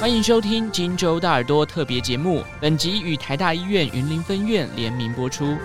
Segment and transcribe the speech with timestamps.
[0.00, 5.56] 欢迎收听《金州大耳朵》特别节目，本集与台大医院云林分院联名播出。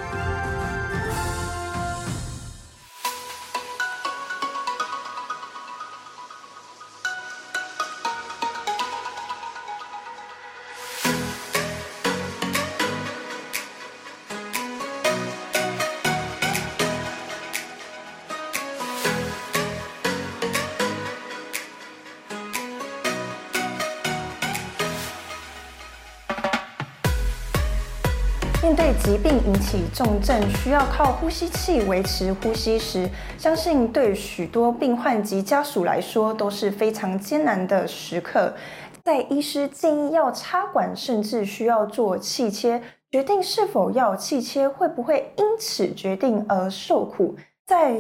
[28.62, 38.54] 面对疾病引起重症，需要靠呼吸器维持呼吸时，相信对许多病患及家属来说都是非常艰难的时刻。
[39.02, 47.36] 在医师建议要插管，甚至需要做气切，决定是否要气切，会不会因此决定而受苦？
[47.66, 47.96] 在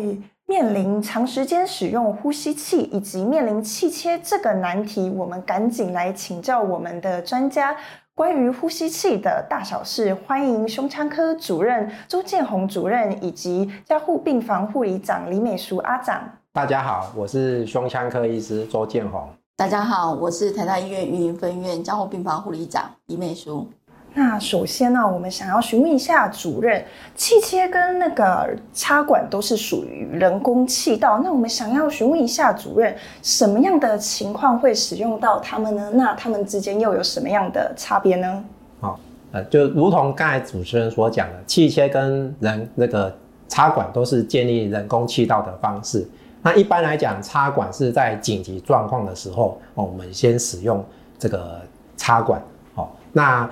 [0.45, 7.77] 面临长时间使用呼吸器以及面临气切这个难题，我们赶紧来请教我们的专家。
[8.19, 16.21] 关于呼吸器的大小事，欢迎胸腔科主任周建宏主任以及加护病房护理长李美淑阿长。
[16.51, 19.25] 大家好，我是胸腔科医师周建宏。
[19.55, 23.65] 大家好，我是台大医院云林分院加护病房护理长李美淑。
[24.15, 26.83] 那首先呢，我们想要询问一下主任，
[27.15, 31.21] 气切跟那个插管都是属于人工气道。
[31.23, 35.91] 那我们想要询问一下主任，什么样的情况会使用到它们呢？
[35.93, 38.43] 那它们之间又有什么样的差别呢？
[38.81, 38.99] 好，
[39.31, 43.15] 呃，就如同刚才主持人所讲的，气切跟人那个
[43.47, 46.05] 插管都是建立人工气道的方式。
[46.41, 50.83] 那一般来讲，插管是在紧急状况的时候，哦，我们先使用
[51.19, 51.61] 这个
[51.95, 52.41] 插管。
[52.73, 53.47] 好，那。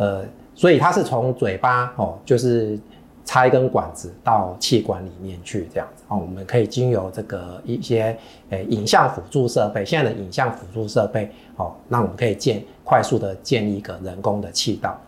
[0.00, 2.78] 呃，所以它是从嘴巴哦，就是
[3.22, 6.16] 插一根管子到气管里面去这样子哦。
[6.16, 8.16] 我们可以经由这个一些
[8.48, 14.98] 诶影像辅助设备，现在的影像辅助设备哦，那我们可以建快速的建立一个人工的气道。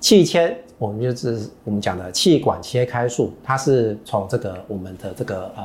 [0.00, 5.64] 气切，我们就是我们讲的气管切开术，它是从这个我们的这个呃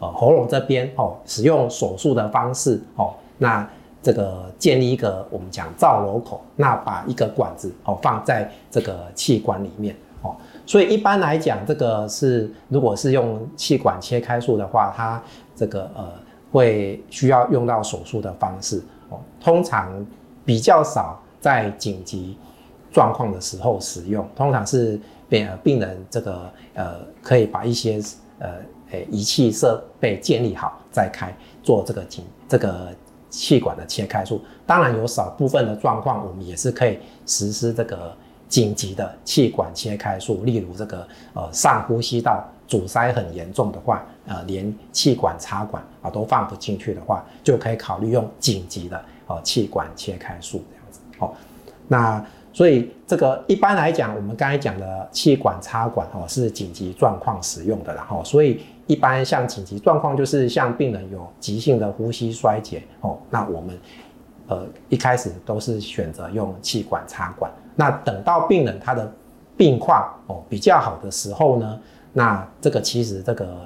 [0.00, 3.70] 呃喉咙这边哦，使用手术的方式哦，那。
[4.02, 10.34] 这个建立一个我们讲造瘘口，那把一个管子哦放在这个气管里面哦，
[10.64, 15.22] 所以一般来讲，这个是如果是用气管切开术的话，它
[15.54, 16.10] 这个呃
[16.50, 20.06] 会需要用到手术的方式哦，通常
[20.46, 22.38] 比较少在紧急
[22.90, 28.00] 状况的时候使用，通常是病病人这个呃可以把一些
[28.38, 28.54] 呃
[28.92, 31.30] 诶仪器设备建立好再开
[31.62, 32.88] 做这个紧这个。
[33.30, 38.12] 气管的切开术，当然有少部分的状况，我们也是可以实施这个
[38.48, 40.42] 紧急的气管切开术。
[40.44, 51.00] 例如这个呃上呼吸道阻塞很严重的话，呃连气管插管啊都放不进去的话，就可以考虑用紧急的呃气管切开术这样子。
[51.20, 51.32] 哦，
[51.86, 58.60] 那所以这个一般来讲，我们刚才讲的气管插管哦是紧急状况使用的，然后所以。
[58.90, 63.78] 一般像紧急状况，就是像病人有急性的呼吸衰竭哦，那我们
[64.48, 67.48] 呃一开始都是选择用气管插管。
[67.76, 69.08] 那等到病人他的
[69.56, 71.80] 病况哦比较好的时候呢，
[72.12, 73.58] 那这个其实这个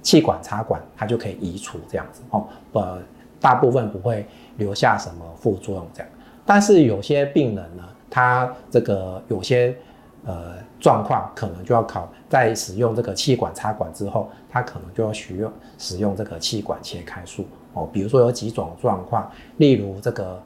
[0.00, 2.98] 气管插管它就可以移除这样子哦，呃
[3.38, 4.26] 大部分不会
[4.56, 6.08] 留下什么副作用这样。
[6.46, 9.76] 但是有些病人呢，他这个有些。
[10.26, 17.88] 呃，状况可能就要考，在使用这个气管插管之后，他可能就要需要使用这个气管切开术哦。
[17.90, 20.42] 比如说有几种状况，例如这个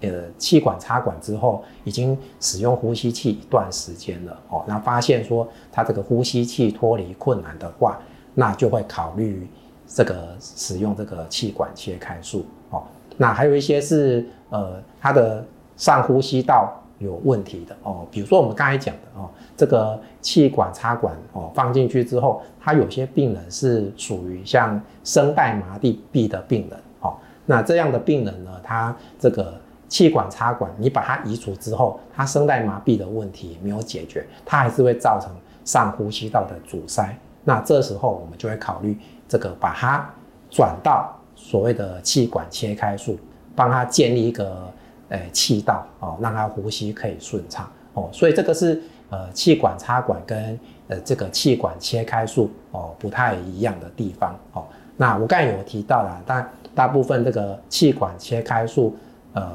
[0.00, 8.00] 呃气管插管之后已经使用呼吸器一段时间了哦，那发现说他这个呼吸器脱离困难的话，
[8.32, 9.46] 那就会考虑
[9.86, 12.84] 这个使用这个气管切开术哦。
[13.18, 15.44] 那还有一些是呃他的
[15.76, 16.72] 上呼吸道。
[16.98, 27.14] 有问题的哦，比如说我们刚才讲的哦，这个气管插管哦放进去之后，他有些病人是属于像声带麻痹的病人哦，
[27.44, 35.30] 那这样的病人呢，他这个气管插管你把它移除之后，他声带麻痹的问题没有解决，他还是会造成
[35.66, 37.14] 上呼吸道的阻塞。
[37.44, 40.08] 那这时候我们就会考虑这个把它
[40.48, 43.18] 转到所谓的气管切开术，
[43.54, 44.72] 帮他建立一个。
[45.10, 50.58] 诶，气道哦，让它呼吸可以顺畅哦，所以这个是呃气管插管跟
[50.88, 54.64] 呃这个气管切开术哦不太一样的地方哦。
[54.96, 58.96] 那我刚才有提到了，但大部分这个气管切开术
[59.34, 59.48] 呃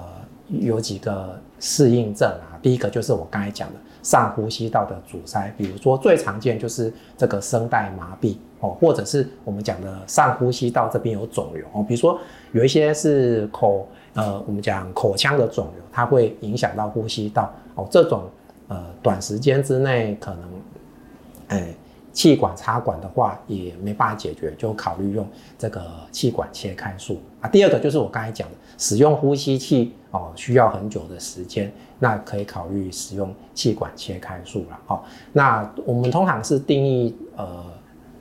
[0.47, 12.17] 有几个适应症啊，第一个就是我刚才讲的上呼吸道的阻塞，比如说最常见就是这个声带麻痹哦，或者是我们讲的上呼吸道这边有肿瘤哦，比如说
[12.53, 13.85] 有一些是口。
[14.13, 17.87] 呃，我们讲口腔的肿瘤，它会影响到呼吸道哦。
[17.89, 18.23] 这种
[18.67, 20.49] 呃短时间之内可能，
[21.47, 21.73] 哎，
[22.11, 25.27] 气管插管的话也没办法解决，就考虑用
[25.57, 25.81] 这个
[26.11, 27.47] 气管切开术啊。
[27.47, 35.01] 第二个就是我刚才讲的，使用呼吸器哦，需要很久的时间，那可以考虑使用气管切开术了哦。
[35.31, 37.65] 那我们通常是定义呃。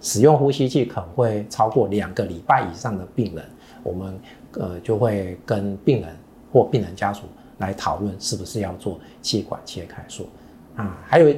[0.03, 3.45] 使用呼吸器可能会超过两个礼拜以上的病人，
[3.83, 4.19] 我们
[4.55, 6.17] 呃就会跟病人
[6.53, 7.23] 或病人家属
[7.59, 10.29] 来讨论是不是要做气管切开术
[10.77, 10.99] 啊。
[11.07, 11.35] 还有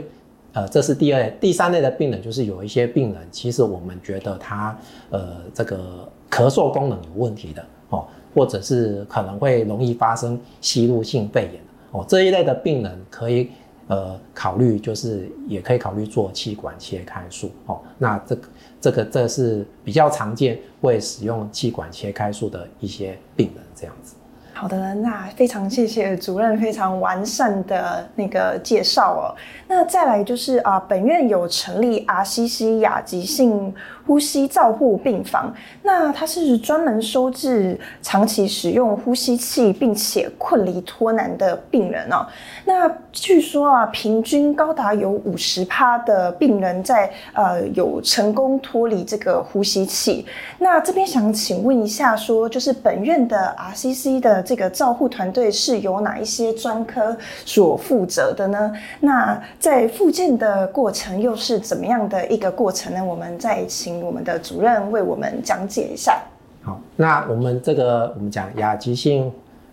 [0.53, 4.79] 呃，这是第二类，第三类的病人就是有一些病人，其实我们觉得他
[5.11, 13.51] 呃这个咳嗽功能有问题的哦，或者是可能会容易发生吸入性肺炎哦，这一类的病人可以。
[13.89, 17.81] 呃，考虑就是也可以考虑做气管切开术哦。
[17.99, 18.49] 那这个
[18.83, 24.17] 这个这是比较常见会使用气管切开术的一些病人这样子。
[24.63, 29.35] 好的，那非常谢谢主任非常完善的那个介绍哦。
[29.67, 33.75] 那再来就是啊，本院有成立 RCC 亚急性
[34.07, 42.25] 呼吸照护病房，那它是专门收治长期使用呼吸器并且困离脱难的病人哦。
[42.65, 50.25] 那据说啊，平均高达有五十趴的病人在呃有成功脱离这个呼吸器。
[50.61, 57.17] 那这边想请问一下说，说就是本院的 RCC 的这个照护团队是由哪一些专科
[57.47, 58.71] 所负责的呢？
[59.01, 63.03] 那在复健的过程又是怎么样的一个过程呢？
[63.03, 66.21] 我们再请我们的主任为我们讲解一下。
[66.63, 69.33] 好，那我们这个我们讲亚急性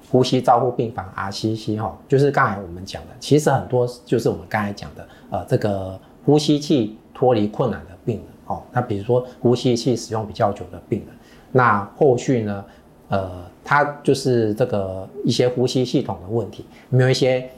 [0.10, 11.10] 呼吸照护病房 RCC 哈，就是刚才我们讲的，其实很多就是我们刚才讲的，呃，这个呼吸器脱离困难的病人哦，那比如说呼吸器使用比较久的病人，
[11.52, 12.64] 那后续呢，
[13.10, 13.30] 呃，
[13.64, 17.50] 他就是这个一些呼吸系统的问题，没有一些。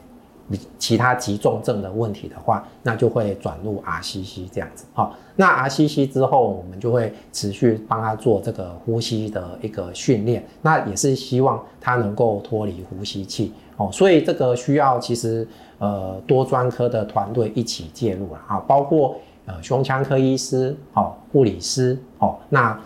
[0.78, 4.84] 其他急重症的问题的话，那就会转入 RCC 这样子。
[4.92, 10.44] 好，那 RCC 之后，我们就会持续帮他做这个呼吸的一个训练。
[10.60, 13.54] 那也是希望他能够脱离呼吸器。
[13.78, 15.46] 哦，所以这个需要其实
[15.78, 19.16] 呃多专科的团队一起介入了啊，包括
[19.46, 22.78] 呃胸腔科医师、哦护理师、哦那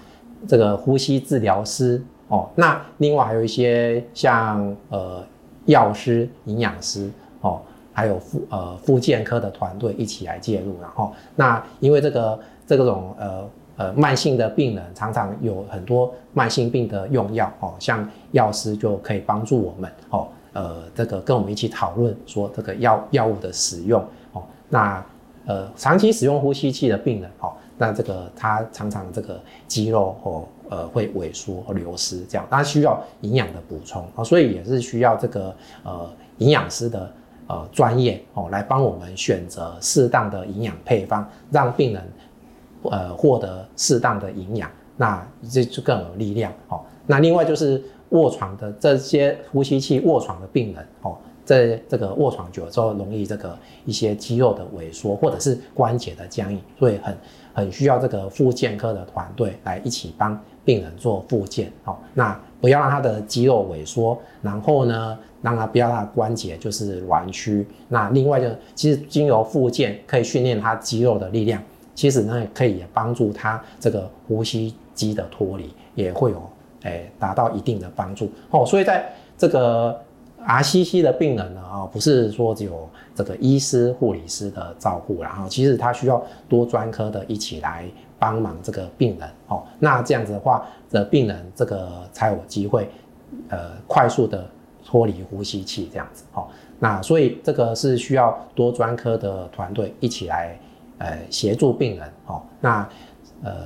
[0.46, 5.24] 这个呼吸治疗师、哦那另外还有一些像呃
[5.66, 7.10] 药师、营养师。
[7.42, 7.60] 哦，
[7.92, 12.36] 还有复呃复健科的团队一起来介入，然后那因为这个
[12.66, 24.02] 这种呃呃慢性的病人常常有很多慢性病的用药哦，像药师就可以帮助我们哦，呃这个跟我们一起讨论说这个药药物的使用
[24.32, 25.04] 哦，那
[25.44, 37.12] 呃长期使用呼吸器的病人哦，那这个他常常这个肌肉哦呃会萎缩和流失这样，他需要营养的补充啊，所以也是需要这个呃营养师的。
[37.48, 42.02] 呃，专业哦，来帮我们选择适当的营养配方，让病人
[42.90, 46.80] 呃获得适当的营养，那这就更有力量哦。
[47.06, 51.16] 那另外就是卧床的这些呼吸器卧床的病人哦，
[51.46, 53.56] 在这个卧床久了之后，容易这个
[53.86, 57.16] 一些肌肉的萎缩或者是关节的僵硬，所以很
[57.54, 61.96] 很需要这个复健科的团队来一起帮病人做复健哦。
[62.12, 67.66] 那不要让他的肌肉萎缩，然后呢，让他不要让他的关节就是弯曲。
[67.88, 71.62] 那另外就其实经由复健可以训练他肌肉的力量，
[71.94, 76.42] 其实呢也可以也帮助他这个呼吸机的脱离，也会有
[76.82, 78.66] 诶达到一定的帮助哦。
[78.66, 79.98] 所以在这个
[80.46, 87.84] RCC 的病人呢啊，不是说只有这个医师、护理师的照顾，然后其实他需要多专科的一起来
[88.18, 89.62] 帮忙这个病人哦。
[89.78, 90.66] 那这样子的话。
[90.88, 92.88] 的病人这个才有机会，
[93.48, 94.48] 呃，快速的
[94.84, 96.46] 脱离呼吸器这样子哦。
[96.78, 100.56] 那所以这个是需要多专科的团队一起来，
[100.98, 102.40] 呃，协助病人哦。
[102.60, 102.88] 那
[103.42, 103.64] 呃，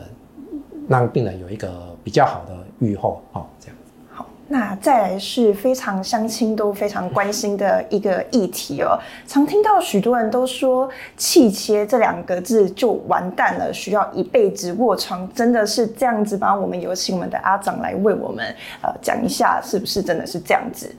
[0.88, 3.76] 让病人有一个比较好的预后哦，这样。
[4.52, 16.52] 那再来是非常相亲都非常关心的一个议题哦，常听到许多人都说“气切”这两个字就完蛋了，需要一辈子卧床，真的是这样子吗？
[16.52, 18.44] 我们有请我们的阿长来为我们
[18.82, 20.92] 呃讲一下，是不是真的是这样子？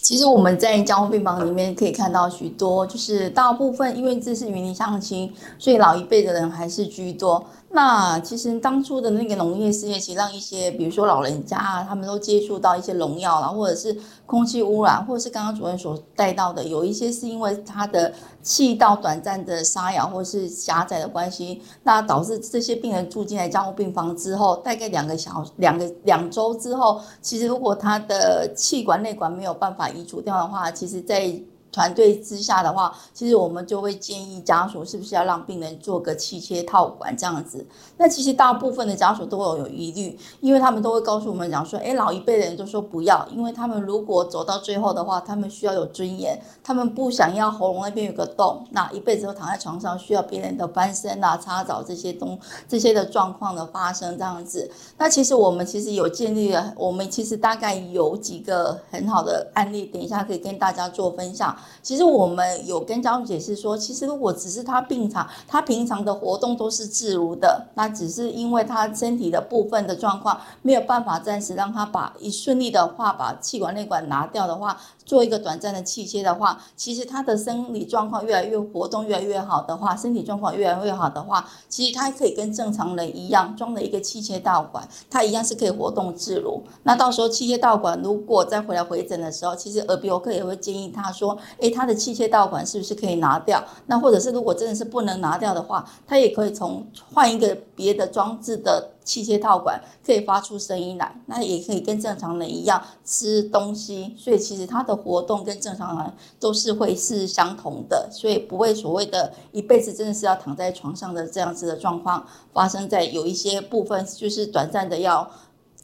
[0.00, 7.44] 其实我们在加护病房里面可以看到许多，就是大部分因为这是云林相亲，所以老一辈的人还是居多。
[7.74, 18.12] 那其实当初的那个农业事业，其实让一些，比如说老人家啊，他们都接触到一些农药啦，或者是空气污染，或者是刚刚主任所带到的，有一些是因为他的
[18.42, 31.32] 气道短暂的沙哑或是狭窄的关系，那导致这些病人住进来加护病房之后，大概两个小两个两周之后，其实如果他的气管内管没有办法移除掉的话，其实在
[31.72, 37.66] 团队之下的话，其实我们就会建议家属是不是要让病人做个气切套管这样子。
[37.96, 52.38] 那其实大部分的家属都有有疑虑，因为他们都会告诉我们讲说，哎，老一辈的人都说不要，因为他们如果走到最后的话，他们需要有尊严，他们不想要喉咙那边有个洞，那一辈子都躺在床上需要别人的翻身啊、擦澡这些东
[52.68, 54.70] 这些的状况的发生这样子。
[54.98, 61.56] 那其实我们其实有建立了，我们其实大概有几个很好的案例，等一下可以跟大家做分享。
[61.82, 86.62] 其实我们有跟家属解释说，其实如果只是他病常，他平常的活动都是自如的，那只是因为他身体的部分的状况没有办法暂时让他把一顺利的话把气管内管拿掉的话，做一个短暂的气切的话，其实他的生理状况越来越活动越来越好的话，身体状况越来越好的话，其实他可以跟正常人一样装了一个气切道管，他一样是可以活动自如。
[86.84, 93.62] 那到时候气切道管如果再回来回诊的时候，其实耳鼻喉科也会建议他说，诶，他的气切道管是不是可以拿掉？
[93.86, 98.91] 那或者是如果真的是不能拿掉的话，他也可以从换一个别的装置的。
[99.04, 115.28] 气切套管可以发出声音来，那也可以跟正常人一样吃东西，所以其实他的活动跟正常人都是会是相同的，所以不会所谓的一辈子真的是要躺在床上的这样子的状况发生在有一些部分，就是短暂的要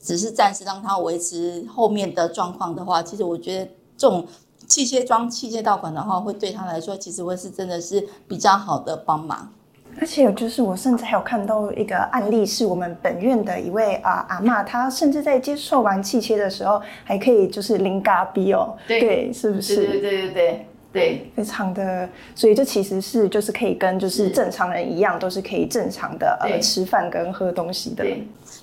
[0.00, 4.26] 只是暂时让他维持后面的状况的话，其实我觉得这种
[4.66, 9.52] 器械装器械套管的话，会对他来说其实会是真的是比较好的帮忙。
[10.00, 19.76] 而且就是，我甚至还有看到一个案例，是我们本院的一位啊阿嬷，她甚至在接受完气切的时候，还可以就是啉咖啡哦，对，对，是不是？
[19.76, 28.06] 对对对对对，对，非常的，所以这其实是就是可以跟就是正常人一样，都是可以正常的呃吃饭跟喝东西的。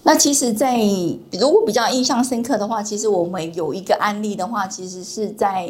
[0.03, 0.77] 那其实，在
[1.39, 5.69] 如果比较印象深刻的话，其实我们有一个案例的话，其实是在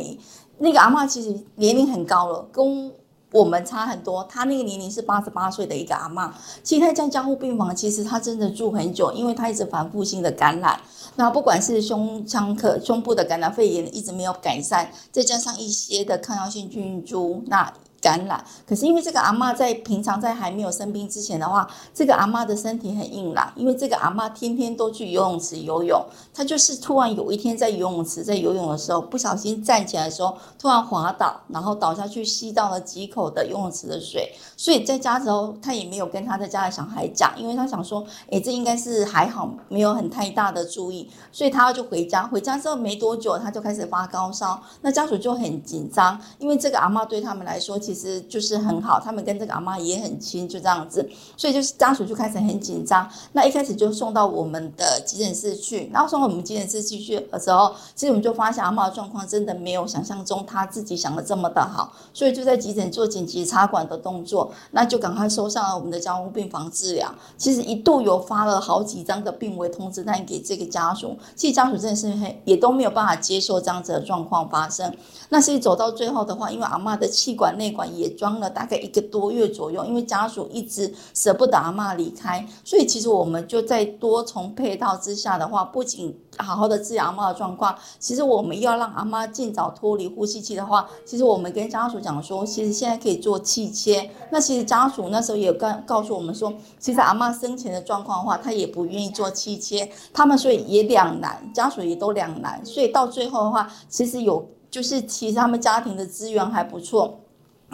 [0.59, 2.91] 那个阿嬷，其实年龄很高了，跟。
[3.35, 6.31] 我们差很多，他那个年龄是八十八岁的一个阿嬷，
[6.63, 10.79] 其实他在加护病房，其实他真的住很久，因为他一直反复性的感染，
[11.17, 17.73] 那不管是胸腔科、胸部的感染肺炎一直没有改善，再加上一些的抗药性菌株，那。
[18.05, 25.99] 感染，可是因为这个阿嬷在平常在还没有生病之前的话，这个阿嬷的身体很硬朗，因为这个阿嬷天天都去游泳池游泳，
[26.31, 47.94] 她就是突然有一天在游泳池在游泳的时候，不小心站起来的时候突然滑倒，然后倒下去吸到了几口的游泳池的水，所以在家之后她也没有跟她在家的小孩讲，因为她想说，诶，这应该是还好，没有很太大的注意，所以她就回家，回家之后没多久她就开始发高烧，那家属就很紧张，因为这个阿嬷对他们来说其实。
[47.95, 53.09] 其实就是很好，他们跟这个阿嬷也很亲，就这样子，所以就是家属就开始很紧张。
[53.31, 67.09] 那一开始就送到我们的急诊室去，然后送到我们急诊室去的时候，其实我们就发现阿嬷的状况真的没有想象中他自己想的这么的好，所以就在急诊做紧急插管的动作，那就赶快收上了我们的加护病房治疗。
[67.37, 74.93] 其实一度有发了好几张的病危通知单给这个家属，其实家属真的是很也都没有办法接受这样子的状况发生。
[75.29, 77.84] 那所以走到最后的话，因为阿嬷的气管内管。
[77.85, 94.09] 也装了大概一个多月左右，因为家属一直舍不得阿嬷离开，所以其实我们就在多重配套之下的话，不仅好好的治疗阿嬷的状况，其实我们要让阿嬷尽早脱离呼吸器的话，其实我们跟家属讲说，其实现在可以做气切。
[94.31, 107.19] 那其实家属那时候也告告诉我们说，其实阿嬷生前的状况的话，他也不愿意做气切，他们所以也两难，家属也都两难，所以到最后的话，其实有就是其实他们家庭的资源还不错。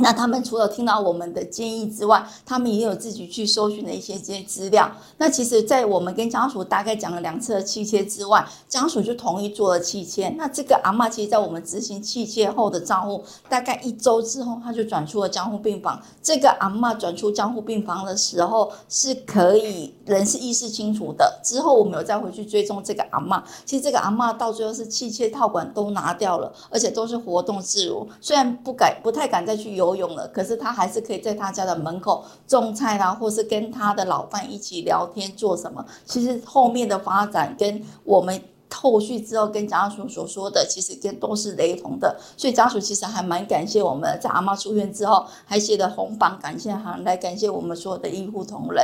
[0.01, 4.91] 那他们除了听到我们的建议之外，他们也有自己去搜寻的一些这些资料。
[5.17, 10.29] 那其实，在我们跟家属大概讲了两次的气切之外，家属就同意做了气切。
[10.38, 16.01] 那这个阿嬷，其实在我们执行气切后的账户，大概一周之后，他就转出了加护病房。
[16.22, 21.39] 这个阿嬷转出加护病房的时候，是可以人是意识清楚的。
[21.43, 28.08] 之后我们有再回去追踪这个阿嬷，其实这个阿嬷到最后是气切套管都拿掉了，而且都是活动自如。
[28.20, 35.86] 虽然不敢不太敢再去游泳了，可是他还是可以在他家的门口种菜啦，或是跟他的老伴一起聊天做什么。
[36.05, 38.41] 其实后面的发展跟我们
[38.74, 42.17] 后续之后跟家属所说的，其实跟都是雷同的。
[42.38, 48.83] 所以家属其实还蛮感谢我们，在阿妈出院之后还写了红榜感谢函来感谢我们所有的医护同仁。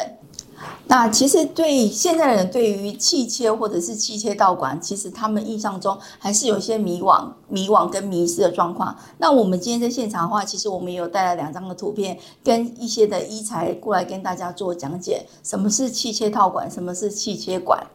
[0.88, 8.96] 那其实对现在的人，对于气切或者是气切导管，其实他们印象中还是有一些迷惘、迷惘跟迷失的状况。
[9.18, 17.86] 那我们今天在现场的话，其实我们也有带来两张的图片，跟一些的医材过来跟大家做讲解，什么是气切套管，什么是气切管。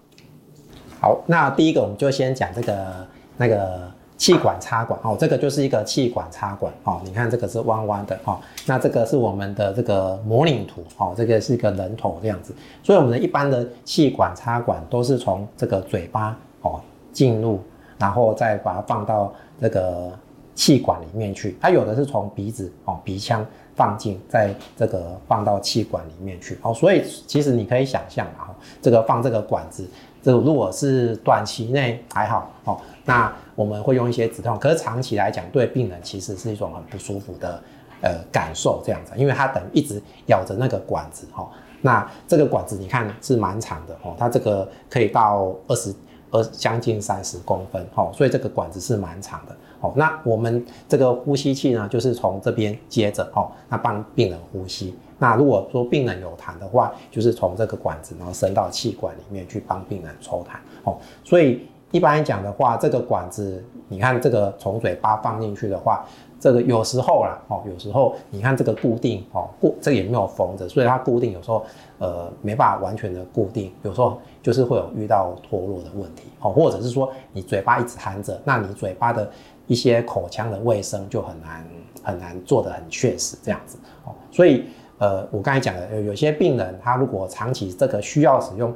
[1.01, 3.91] 好，那第一个我们就先讲这个那个。
[4.23, 7.01] 气管插管哦，这个就是一个气管插管哦。
[7.05, 12.55] 你看这个是弯弯的哦，那这个是我们的这个模拟图哦，这个是一个人头这样子。
[12.85, 17.59] 所以我们的一般的气管插管都是从这个嘴巴哦进入，
[17.99, 20.17] 然后再把它放到这个
[20.55, 21.59] 气管里面去。
[21.61, 26.73] 它有的是从鼻子哦鼻腔放进，在这个放到气管里面去哦。
[26.73, 29.85] 所以其实你可以想象啊，这个放这个管子。
[30.25, 34.59] 这如果是短期内还好哦，那我们会用一些止痛。
[34.59, 37.63] 可是长期来讲，对病人其实是一种很不舒服的
[38.03, 41.49] 呃感受，这样子，因为它等一直咬着那个管子哈。
[41.81, 45.93] 那这个管子你看是蛮长的哦，它这个可以到二十
[46.31, 49.93] 二将近三十公分哦，所以这个管子是蛮长的哦。
[49.97, 54.95] 那我们这个呼吸器呢，就是从这边接着哦，那帮病人呼吸。
[55.19, 60.97] 那如果说病人有痰的话，就是从这个管子，然后伸到气管里面去帮病人抽痰哦。
[61.25, 66.05] 所以一般来讲的话，这个管子，你看这个从嘴巴放进去的话，
[66.41, 71.65] 这个有时候啦哦，有时候你看这个固定哦，固这也没有缝着，所以它固定有时候
[71.99, 79.31] 呃没办法完全的固定，有时候就是会有遇到脱落的问题哦，或者是说你嘴巴一直含着，那你嘴巴的
[79.67, 81.65] 一些口腔的卫生就很难
[82.03, 84.65] 很难做得很确实这样子哦，所以。
[84.99, 88.73] 呃，我刚才讲的，有些病人他如果长期这个需要使用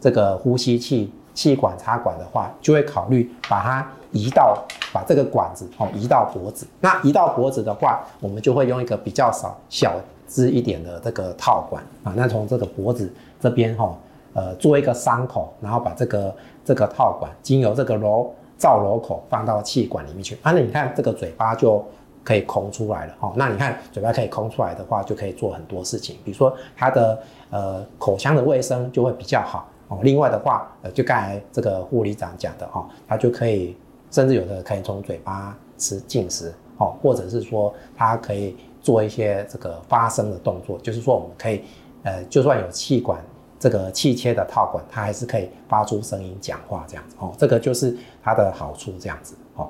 [0.00, 4.60] 这个呼吸器气管插管的话，就会考虑把它移到
[4.92, 6.66] 把这个管子哦移到脖子。
[6.80, 9.94] 那移到脖子的话，我们就会用一个比较少小
[10.26, 12.12] 支一点的这个套管啊。
[12.16, 13.96] 那从这个脖子这边哈，
[14.32, 20.34] 呃，做一个伤口，然后把这个这个套管经由这个揉造瘘口放到气管里面去。
[20.42, 21.84] 啊，那你看这个嘴巴就。
[22.26, 27.16] 可以空出来了哦，那你看嘴巴可以空出来的话，就可以做很多事情，比如说它的
[27.50, 29.98] 呃口腔的卫生就会比较好哦。
[30.02, 33.76] 另外的话，呃，就刚才这个护理长讲的哈，他就可以
[34.10, 41.62] 甚至有的可以从嘴巴吃进食哦，或者是说他可以做一些这个发声的动作，就是说我们可以
[42.02, 43.20] 呃，就算有气管
[43.58, 47.32] 这个气切的套管，它还是可以发出声音讲话这样子哦。
[47.38, 49.68] 这个就是它的好处这样子哦。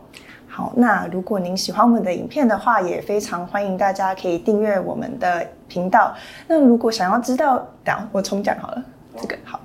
[0.49, 6.15] 好，那如果您喜欢我们的影片的话，也非常欢迎大家可以订阅我们的频道。
[6.49, 8.85] 那如果想要知道，等我重讲好了，
[9.17, 9.61] 这个好。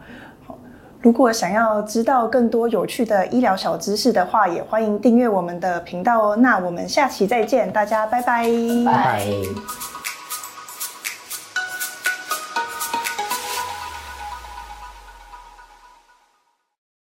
[1.02, 6.36] 如果想要知道更多有趣的医疗小知识的话，也欢迎订阅我们的频道哦。
[6.36, 8.44] 那我们下期再见，大家拜拜，
[8.86, 9.90] 拜拜。